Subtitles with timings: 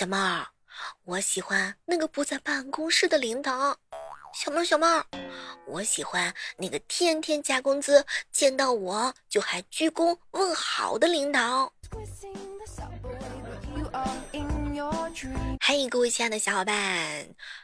[0.00, 0.46] 小猫，
[1.04, 3.76] 我喜欢那个不在办公室的领导。
[4.32, 5.04] 小猫，小猫，
[5.66, 8.02] 我喜欢那个天天加工资，
[8.32, 11.70] 见到我就还鞠躬问好的领导。
[15.60, 16.74] 嘿，各位亲爱的小伙伴，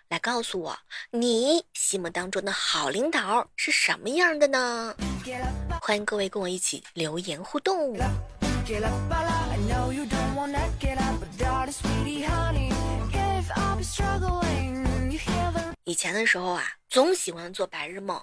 [0.09, 0.79] 来告诉我，
[1.09, 4.95] 你心目当中的好领导是什么样的呢？
[5.80, 7.96] 欢迎各位跟我一起留言互动。
[15.84, 18.20] 以前的时候啊，总喜欢做白日梦，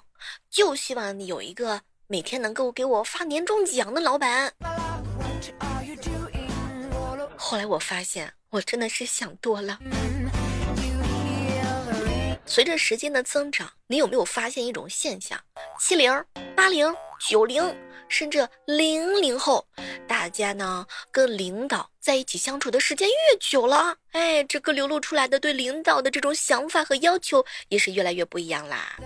[0.50, 4.52] 就希望有一个每天能够给我发年终奖的老板。
[7.36, 9.78] 后来我发现，我真的是想多了。
[12.46, 15.40] 随着时间的增长，你有没有发现一种现象？
[15.80, 16.94] 七零、八零、
[17.28, 17.62] 九零，
[18.08, 19.66] 甚至零零后，
[20.06, 28.96] 大家呢跟领导在一起相处的时间越久了，哎，这个流露出来的对领导的这种想法和要求也是越来越不一样啦。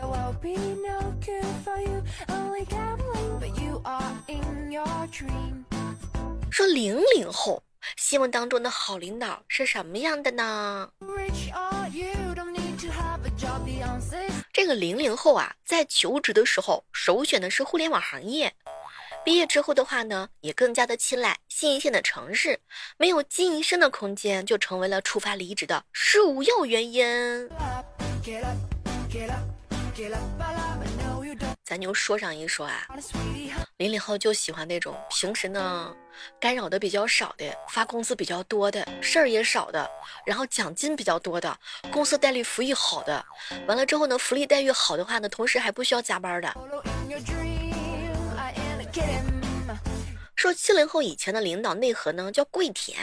[6.50, 7.62] 说零零后
[7.96, 10.90] 心目当中的好领导是什么样的呢？
[14.52, 18.52] 这个零零后啊，在求职的时候首选的是互联网行业，
[19.28, 22.58] 毕业之后的话呢，也更加的青睐新一线的城市，
[22.96, 27.46] 没有晋升的空间，就成为了触发离职的首要原因。
[31.62, 32.86] 咱就说上一说啊，
[33.76, 35.94] 零零后就喜欢那种平时呢
[36.40, 39.86] 干扰的比较少的，发工资比较多的，事儿也少的，
[40.24, 41.54] 然后奖金比较多的，
[41.92, 43.22] 公司待遇福利好的，
[43.66, 46.56] 完了之后呢，福利待遇好的话呢，同时还不需要加班的。
[50.34, 52.96] 说七零后以前的领导内核呢，叫跪舔。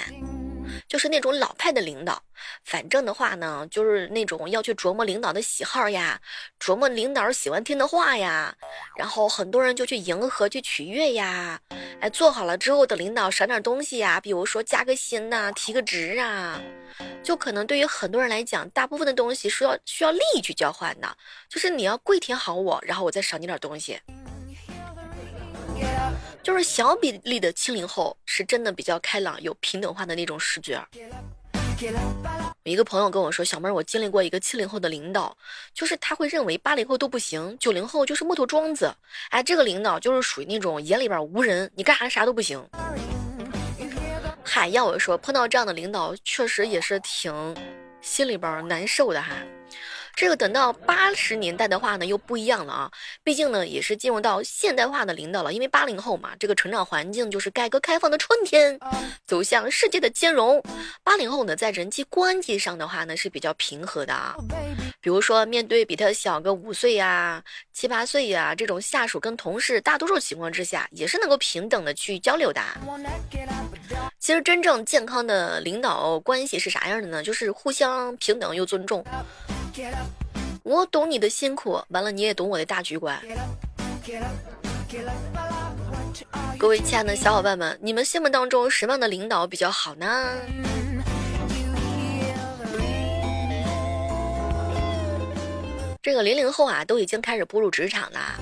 [0.90, 2.22] 就是那种老派的领导，
[2.64, 6.20] 反正的话呢，就是那种要去琢磨领导的喜好呀，
[6.60, 8.54] 琢磨领导喜欢听的话呀，
[8.98, 11.60] 然后很多人就去迎合、去取悦呀，
[12.02, 16.60] 哎，做好了之后的领导赏点东西呀，比如说加个薪呐、提个职啊，
[17.24, 21.18] 就可能对于很多人来讲，大部分的东西是要需要利益去交换的，
[21.48, 24.00] 就是你要跪舔好我，然后我再赏你点东西。
[26.46, 30.80] 就是小比例的七零后是真的比较开朗，有平等化的那种视觉。
[32.64, 35.36] 我一个朋友跟我说：“小妹儿，我经历过一个七零后的领导，
[35.74, 38.94] 就是他会认为八零后都不行，九零后就是木头桩子。
[39.32, 42.64] 哎，这个领导就是属于那种眼里边无人，你干啥啥都不行。”
[44.46, 47.58] 嗨，要我说，碰到这样的领导，确实也是挺
[48.02, 49.36] 心里边难受的哈。
[50.16, 52.92] 这个等到八十年代的话呢，又不一样了啊！
[53.22, 55.52] 毕竟呢，也是进入到现代化的领导了。
[55.52, 58.80] 因为八零后嘛，这个成长环境就是改革开放的春天，
[59.28, 60.64] 走向世界的兼容。
[61.04, 64.36] 八零后呢，在人际关系上的话呢，是比较平和的啊。
[65.02, 67.44] 比如说，面对比他小个五岁呀、
[67.74, 72.62] 七八岁呀这种下属跟同事，大多数情况之下也是能够平等的去交流的。
[74.20, 77.22] 其实，真正健康的领导关系是啥样的呢？
[77.22, 79.06] 就是互相平等又尊重。
[80.64, 83.22] 我懂你的辛苦，完了你也懂我的大局观。
[86.58, 90.32] 各位亲爱的小伙伴们，你们心目当中什么样的领导比较好呢？
[96.02, 98.40] 这个零零后啊，都已经开始步入职场啦。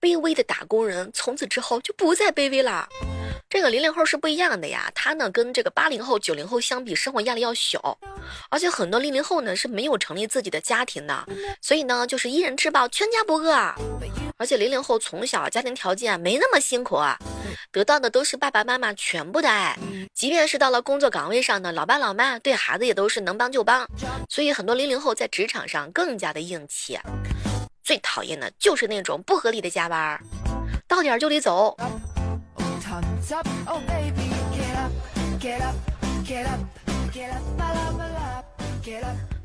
[0.00, 2.88] 卑微的打工人从此之后就不再卑微了。
[3.48, 7.96] 这个零零后是不一样的呀，他呢跟这个八零后、九零后相比，生活压力要小，
[8.50, 11.24] 而且很多零零后呢是没有成立自己的家庭的，
[11.60, 13.54] 所以呢就是一人吃饱全家不饿。
[14.36, 17.16] 而且零零后从小家庭条件没那么辛苦啊，
[17.70, 19.78] 得到的都是爸爸妈妈全部的爱，
[20.12, 23.86] 即便是到了工作岗位上呢，老爸老妈对孩子也都是能帮就帮，
[24.28, 26.98] 所以很多零零后在职场上更加的硬气。
[27.84, 30.20] 最讨厌的就是那种不合理的加班，
[30.88, 31.76] 到点就得走。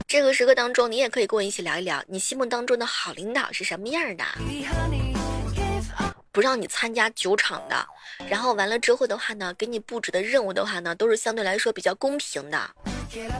[0.07, 4.23] 这个时刻当中，你也可以跟我一起聊一聊，你心目当中的好领导是什么样的？
[6.31, 7.87] 不让你参加酒场的，
[8.29, 12.69] 然后完了之后的话呢，给你布置的任务的话呢，都是相对来说比较公平的，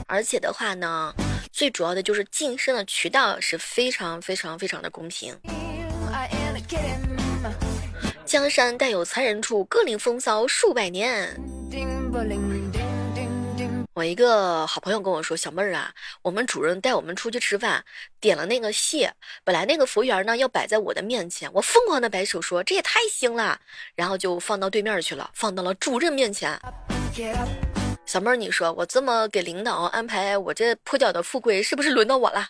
[0.08, 1.14] 而且的话呢，
[1.52, 5.38] 最主要的就是晋升的渠道是非常非常非常的公平。
[8.32, 11.38] 江山代有才人处，各领风骚数百年。
[13.92, 15.92] 我一个好朋友跟我说：“小妹儿啊，
[16.22, 17.84] 我们主任带我们出去吃饭，
[18.20, 19.12] 点了那个蟹，
[19.44, 23.60] 本来那个服务员呢要摆在我的面前，我疯狂的摆手说这也太腥了，
[23.94, 26.58] 然后就放到对面去了，放到了主任面前。
[28.06, 32.48] 小妹儿，你说我这么给领导安排，我这破脚的富贵是不是轮到我了？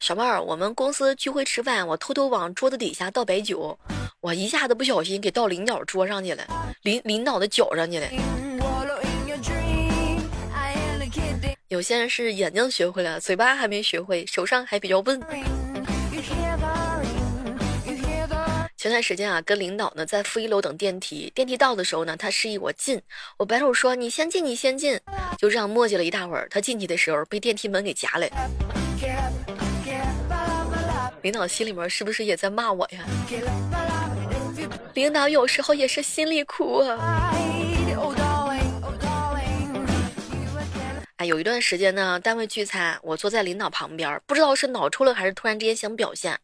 [0.00, 3.78] 小妹儿，我们公司聚会吃饭，我偷偷往桌子底下倒白酒，
[4.20, 6.42] 我一下子不小心给倒领导桌上去了，
[6.82, 8.08] 领领导的脚上去了。
[11.68, 15.20] 有些人是眼睛学会了，嘴巴还没学会，手上还比较笨。
[18.78, 22.98] 前段时间啊，跟领导呢在负一楼等电梯，电梯到的时候呢，他示意我进，
[23.36, 24.98] 我摆手说你先进，你先进，
[25.36, 26.48] 就这样磨叽了一大会儿。
[26.50, 28.26] 他进去的时候被电梯门给夹了。
[31.22, 33.04] 领导心里面是不是也在骂我呀？
[34.94, 37.32] 领导有时候也是心里苦啊。
[41.16, 46.38] 哎，有一段时间呢，单位聚餐，我坐在领导旁边，不知道是脑抽了还是突然之间想表现，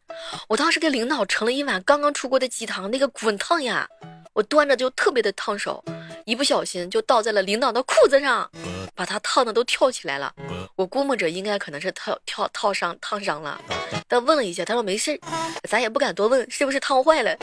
[0.47, 3.89] 我当时给领导盛了一碗刚刚出锅的鸡汤，那个滚烫呀，
[4.33, 5.83] 我端着就特别的烫手，
[6.25, 8.47] 一不小心就倒在了领导的裤子上，
[8.93, 10.31] 把他烫的都跳起来了。
[10.77, 13.59] 我估摸着应该可能是套跳套上烫伤了，
[14.07, 15.19] 但问了一下，他说没事，
[15.67, 17.35] 咱也不敢多问是不是烫坏了。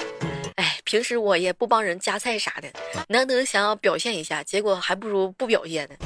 [0.55, 2.69] 哎，平时我也不帮人夹菜啥的，
[3.09, 5.97] 难得想要表现一下，结果还不如不表现呢。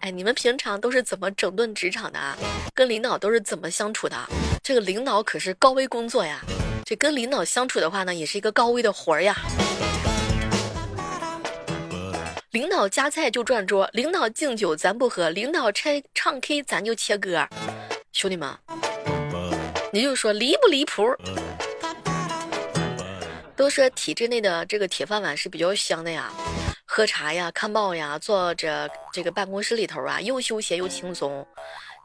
[0.00, 2.36] 哎，你们平常都是怎么整顿职场的啊？
[2.74, 4.16] 跟领导都是怎么相处的？
[4.64, 6.40] 这个领导可是高危工作呀，
[6.84, 9.36] 这跟领导相处的话呢，也是一个高危的活儿呀。
[12.50, 17.46] 领导夹菜就转桌，领导敬酒咱不喝，领导拆唱 K 咱就切歌。
[18.10, 18.52] 兄弟们，
[19.92, 21.14] 你就说离不离谱？
[23.54, 26.28] 都说体制内的这个铁饭碗是比较香的呀。
[26.84, 31.46] 喝茶呀，看报呀，坐着这个办公室里头啊，又休闲又轻松。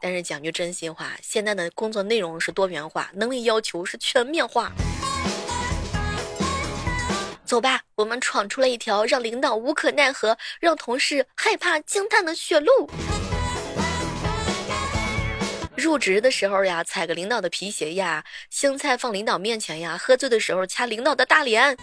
[0.00, 4.70] 但是讲句真心话，现在的工作内容是多元化，能力要求是全面化。
[7.46, 12.90] 走吧，我们闯出了一条让领导无可奈何、让同事害怕惊叹的血路。
[15.76, 21.76] 入职的时候呀，踩个领导的皮鞋呀，青菜放领导面前呀，喝醉的时候掐领导的大脸。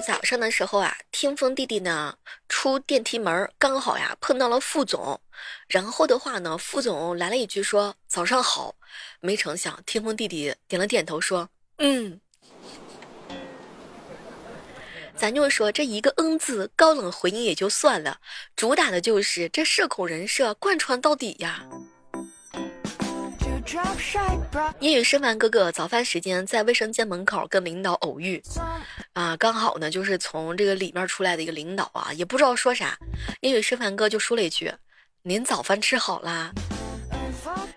[0.00, 2.16] 早上的时候啊，听风弟弟呢
[2.48, 5.20] 出电梯门，刚好呀碰到了副总，
[5.68, 8.74] 然后的话呢，副总来了一句说早上好，
[9.20, 11.48] 没成想听风弟弟点了点头说
[11.78, 12.20] 嗯，
[15.16, 18.20] 咱就说这一个嗯字高冷回应也就算了，
[18.56, 21.64] 主打的就是这社恐人设贯穿到底呀。
[24.80, 28.42] 英语师范哥哥早饭时间在卫生间门口跟领导偶遇，
[29.12, 32.98] 啊，刚好呢就是从这个里面出来的一个领导啊，也不知道说啥，
[33.40, 34.72] 英语师范哥就说了一句
[35.22, 36.52] ：“您早饭吃好啦。”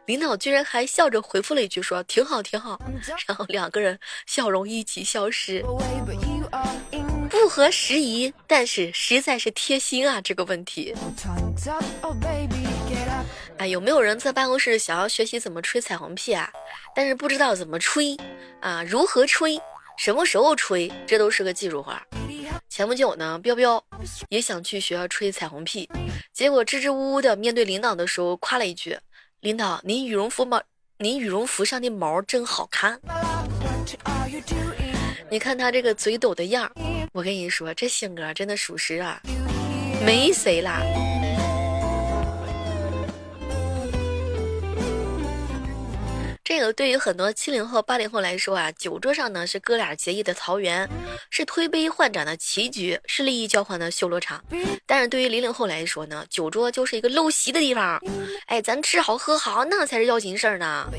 [0.08, 2.80] 领导居然还笑着回复了一句说：“挺好挺好。”
[3.28, 5.64] 然后两个人笑容一起消失。
[7.52, 10.96] 不合时宜，但是实在是贴心啊，这个问题。
[13.58, 16.50] 哎，有没有人在办公室想要学习怎么吹彩虹屁啊？
[16.96, 18.16] 但是不知道怎么吹
[18.62, 18.82] 啊？
[18.84, 19.60] 如何吹？
[19.98, 20.90] 什么时候吹？
[21.06, 21.94] 这都是个技术活。
[22.70, 23.84] 前不久呢，彪彪
[24.30, 25.90] 也想去学校吹彩虹屁，
[26.32, 28.98] 结果支支吾吾的面对领导的时候，夸了一句
[29.42, 30.64] ：“领导，您羽绒服毛，
[31.00, 32.98] 您羽绒服上的毛真好看。”
[35.32, 36.74] 你看他这个嘴抖的样儿，
[37.14, 39.18] 我跟你说，这性格真的属实啊，
[40.06, 40.82] 没谁啦。
[46.44, 50.86] 这个对于很多七零后、八零后来说啊，酒桌上呢是哥俩结义的桃园，
[51.30, 54.44] 是推杯换盏的棋局，是利益交换的修罗场。
[54.86, 57.98] 但是对于零零后来说呢，酒桌就是一个陋习的地方。
[58.48, 60.90] 哎，咱吃好喝好，那才是要紧事儿呢。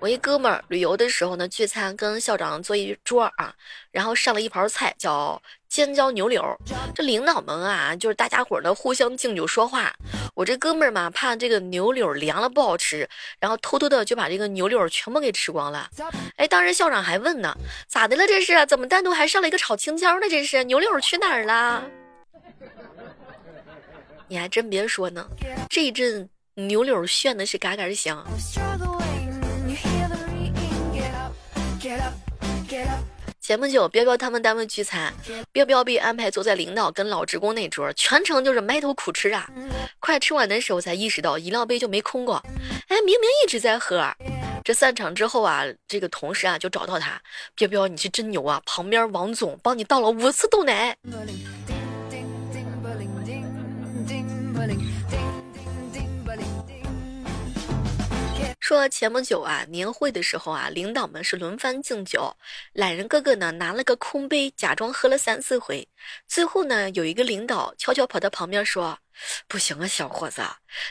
[0.00, 3.52] 我一哥们儿旅游的时候呢，聚餐跟校长坐一桌啊，
[3.90, 6.44] 然后上了一盘菜叫尖椒牛柳。
[6.94, 9.92] 这领导们啊，就是大家伙儿呢互相敬酒说话。
[10.34, 13.08] 我这哥们儿嘛，怕这个牛柳凉了不好吃，
[13.40, 15.90] 然后偷偷的就把这个牛柳全部给吃光了。
[16.36, 17.52] 哎，当时校长还问呢，
[17.88, 18.64] 咋的了这是？
[18.66, 20.28] 怎么单独还上了一个炒青椒呢？
[20.30, 21.84] 这是牛柳去哪儿了？
[24.28, 25.26] 你还真别说呢，
[25.68, 28.24] 这一阵牛柳炫的是嘎嘎香。
[33.40, 35.14] 前不久，彪彪他们单位聚餐，
[35.52, 39.48] 彪彪被安排坐在领导跟老职工那桌，全程就是埋头苦吃啊。
[40.00, 42.42] 快吃完的时候才意识到饮料杯就没空过，
[42.88, 44.04] 哎，明明一直在喝。
[44.64, 47.20] 这散场之后啊，这个同事啊就找到他，
[47.54, 50.96] 彪彪你是真牛啊，旁边王总帮你倒了五次豆奶。
[58.68, 62.36] 说前不久啊，年会的时候啊，领导们是轮番敬酒，
[62.74, 65.88] 懒人哥哥呢拿了个空杯，假装喝了三四回，
[66.26, 68.98] 最后呢，有一个领导悄悄跑到旁边说
[69.48, 70.42] ：“不行啊，小伙子，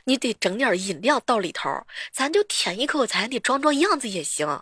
[0.06, 1.70] 你得整点饮料到里头，
[2.12, 4.60] 咱就舔一口，咱得装装样子也行。”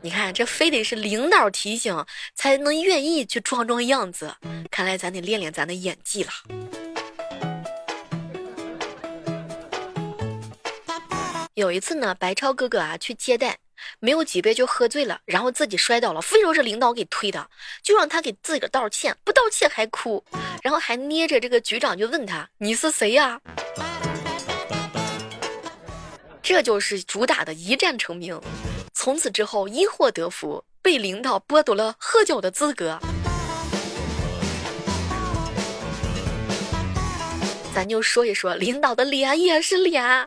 [0.00, 4.34] 你看，这非得是领导提醒才能愿意去装装样子，
[4.70, 6.30] 看来咱得练练咱的演技了。
[11.54, 13.56] 有一次呢，白超哥哥啊去接待，
[14.00, 17.48] 没有几杯就喝醉了，然后自己摔倒了，非说是领导给推的，
[17.80, 20.24] 就让他给自个道歉，不道歉还哭，
[20.64, 23.40] 然后还捏着这个局长就问他：“你是谁呀？”
[26.42, 28.40] 这就是主打的一战成名。
[28.92, 32.98] 从此之后，因祸得福，被领导剥夺了喝酒的资格。
[37.72, 40.26] 咱就说一说，领导的脸也是脸。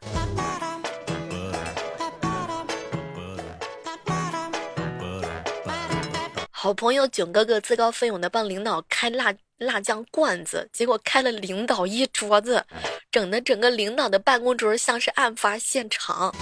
[6.67, 12.61] 好朋友囧哥哥自告奋勇的帮领导开辣辣酱罐子，结果开了领导一桌子，
[13.09, 16.35] 整的整个领导的办公桌像是案发现场。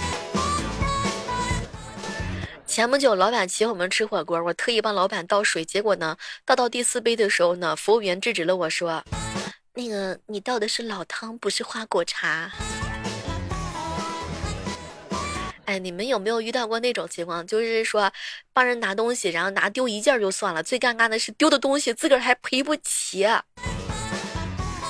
[2.66, 9.04] 前不久，老板请我们吃火锅，我特意帮老板倒水，结果呢，倒到第四杯的时候呢，服务员制止了我说
[9.74, 12.50] ：“那个，你倒的是老汤，不是花果茶。”
[15.66, 17.46] 哎，你们有没有遇到过那种情况？
[17.46, 18.10] 就是说，
[18.52, 23.26] 帮人拿东西，然后拿丢一件就算了，最尴尬的是丢的东西自个儿还赔不起。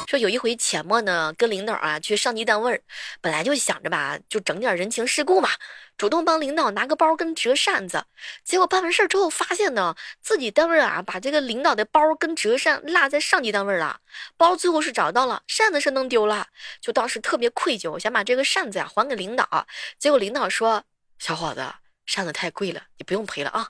[0.07, 2.81] 说有一回，钱末呢跟领导啊去上级单位，
[3.21, 5.51] 本来就想着吧，就整点人情世故嘛，
[5.97, 8.05] 主动帮领导拿个包跟折扇子。
[8.45, 14.01] 结果办完事儿之后，发现呢自己单位啊把这个领导的包跟折扇落在上级单位了。
[14.37, 16.47] 包最后是找到了，扇子是弄丢了，
[16.81, 19.67] 就当时特别愧疚，想把这个扇子呀还给领导。
[19.99, 20.85] 结果领导说
[21.19, 21.67] ：“小伙子，
[22.07, 23.69] 扇子太贵了，你不用赔了啊。”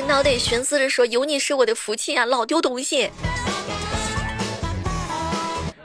[0.00, 3.10] 领导得寻思着说：“有你是我的福气啊，老丢东西。”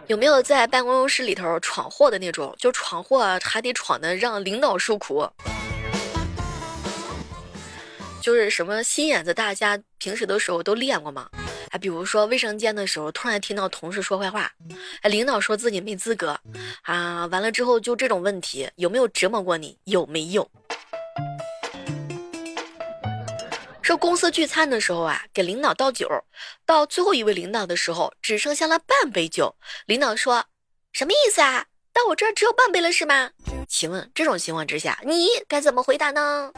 [0.07, 2.55] 有没有在办公室里头闯祸的那种？
[2.57, 5.27] 就闯祸还得闯的让领导受苦。
[8.21, 11.29] 就是什么心眼子，大家平时的时候都练过吗？
[11.71, 14.49] 哎，比如说卫生间的时候，突然听到同事说坏话，
[15.01, 16.39] 哎，领导说自己没资格，
[16.83, 19.77] 啊，完了之后就这种问题，有没有折磨过你？
[19.83, 20.49] 有没有？
[23.85, 26.09] 说公司聚餐的时候啊，给领导倒酒，
[26.65, 29.55] 到最后一位领导的时候，只剩下了半杯酒。
[29.85, 30.43] 领导说
[30.91, 31.67] ：“什么意思啊？
[31.93, 33.29] 到我这儿只有半杯了是吗？”
[33.69, 36.51] 请问这种情况之下，你该怎么回答呢？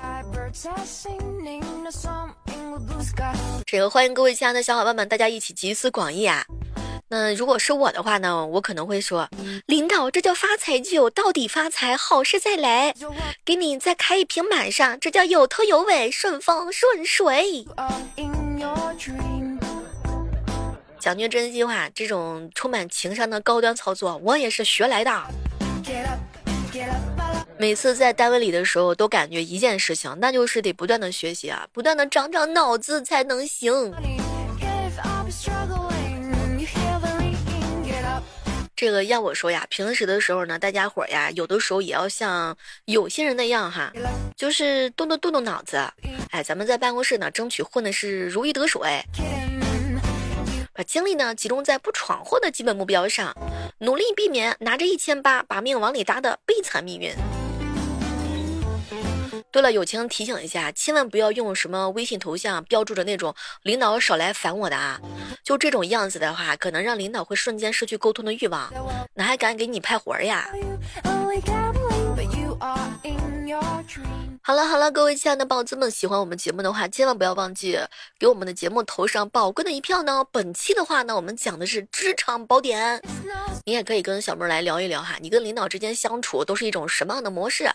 [3.66, 6.46] 这个欢迎各位亲爱的小伙伴们，大家一起集思广益啊！
[7.10, 9.30] 那如果是我的话呢，我可能会说，
[9.66, 12.94] 领导，这叫发财酒，到底发财，好事再来，
[13.46, 17.66] 给你再开一瓶满上，这叫有头有尾，顺风顺水。
[21.00, 25.24] 讲句真心话，这种充满情商的高端操作，我也是学来的。
[27.58, 33.94] 每次在单位里的时候，都感觉一件事情，那就是得不断的学习啊，不断的长长脑子才能行。
[38.78, 42.56] 这个要我说呀，平时的时候呢，大家伙呀，有的时候也要像
[42.86, 43.92] 有些人那样哈，
[44.36, 45.78] 就是动动动动脑子。
[46.30, 49.04] 哎，咱们在办公室呢，争取混的是如鱼得水，
[50.74, 53.36] 把精力呢集中在不闯祸的基本目标上，
[53.80, 57.12] 努力避免拿着一千八把命往里搭的悲惨命运。
[59.58, 63.34] 为了，友情提醒一下，千万不要用什么微信头像标注着那种
[63.64, 65.02] 领导少来烦我的啊！
[65.44, 68.72] 就这种样子的话，可能让领导会瞬间失去沟通的欲望，
[69.16, 70.48] 哪还敢给你派活呀？
[74.42, 77.78] 好了好了，各位亲爱的宝子们，喜欢我们节目的话，千万不要忘记
[78.18, 80.24] 给我们的节目投上宝贵的一票呢。
[80.32, 83.02] 本期的话呢，我们讲的是职场宝典，
[83.66, 87.70] 你也可以跟小妹来聊一聊哈，你跟领导之间相处都是一种什么样的模式？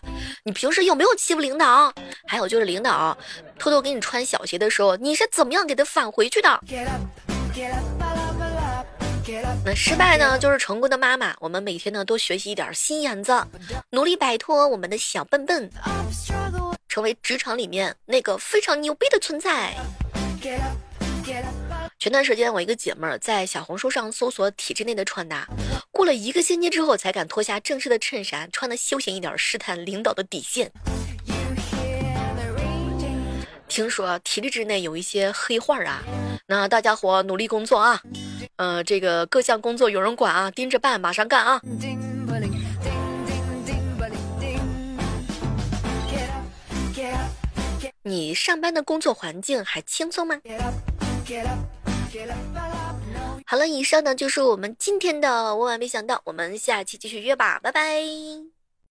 [0.44, 1.92] 你平时有没有欺负领导？
[2.26, 3.16] 还有就是领导
[3.58, 6.60] 偷偷给你穿小鞋的时候，你是怎么样给他返回去的？
[9.64, 11.34] 那失败呢，就是成功的妈妈。
[11.38, 13.32] 我们每天呢，多学习一点心眼子，
[13.90, 15.70] 努力摆脱我们的小笨笨，
[16.88, 19.74] 成为职场里面那个非常牛逼的存在。
[22.00, 25.46] 前段时间，我一个姐妹儿在小红书上搜索体制内的穿搭，
[25.92, 30.72] 过了一个星期之后，才敢脱下正式的衬衫，穿的休闲一点，试探领导的底线。
[33.68, 36.02] 听说体制之内有一些黑话啊，
[36.46, 38.02] 那大家伙努力工作啊。
[38.56, 41.60] 呃，这个各项工作有人管啊，盯着办，马上干啊。
[48.04, 50.40] 你上班的工作环境还轻松吗？
[53.46, 58.51] 好了，以上呢就是我们今天的万万没想到，我们下期继续约吧，拜拜。